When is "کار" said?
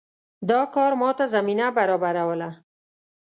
0.75-0.91